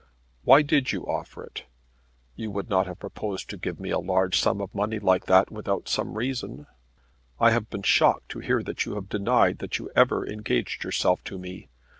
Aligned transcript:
Why 0.45 0.63
did 0.63 0.91
you 0.91 1.05
offer 1.05 1.43
it? 1.43 1.65
You 2.35 2.49
would 2.49 2.71
not 2.71 2.87
have 2.87 2.97
proposed 2.97 3.51
to 3.51 3.55
give 3.57 3.79
me 3.79 3.91
a 3.91 3.99
large 3.99 4.39
sum 4.39 4.59
of 4.59 4.73
money 4.73 4.97
like 4.97 5.27
that 5.27 5.51
without 5.51 5.87
some 5.87 6.15
reason. 6.15 6.65
I 7.39 7.51
have 7.51 7.69
been 7.69 7.83
shocked 7.83 8.29
to 8.29 8.39
hear 8.39 8.63
that 8.63 8.83
you 8.83 8.95
have 8.95 9.09
denied 9.09 9.59
that 9.59 9.77
you 9.77 9.91
ever 9.95 10.25
engaged 10.27 10.83
yourself 10.83 11.23
to 11.25 11.37
me. 11.37 11.69